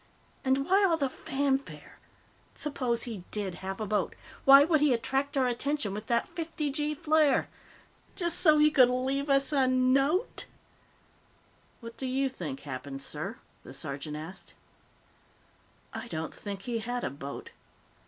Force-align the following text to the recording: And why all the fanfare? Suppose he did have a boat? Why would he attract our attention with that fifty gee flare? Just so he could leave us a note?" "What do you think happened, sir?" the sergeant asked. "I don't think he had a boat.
And 0.43 0.65
why 0.65 0.83
all 0.83 0.97
the 0.97 1.11
fanfare? 1.11 1.99
Suppose 2.55 3.03
he 3.03 3.23
did 3.29 3.53
have 3.61 3.79
a 3.79 3.85
boat? 3.85 4.15
Why 4.45 4.63
would 4.65 4.79
he 4.79 4.95
attract 4.95 5.37
our 5.37 5.45
attention 5.45 5.93
with 5.93 6.07
that 6.07 6.27
fifty 6.27 6.71
gee 6.71 6.95
flare? 6.95 7.49
Just 8.15 8.39
so 8.39 8.57
he 8.57 8.71
could 8.71 8.89
leave 8.89 9.29
us 9.29 9.51
a 9.53 9.67
note?" 9.67 10.45
"What 11.81 11.97
do 11.97 12.07
you 12.07 12.29
think 12.29 12.61
happened, 12.61 13.03
sir?" 13.03 13.37
the 13.61 13.75
sergeant 13.75 14.17
asked. 14.17 14.55
"I 15.93 16.07
don't 16.07 16.33
think 16.33 16.63
he 16.63 16.79
had 16.79 17.03
a 17.03 17.11
boat. 17.11 17.51